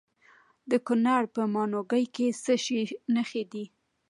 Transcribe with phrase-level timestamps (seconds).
[0.71, 2.81] د کونړ په ماڼوګي کې د څه شي
[3.13, 3.65] نښې دي؟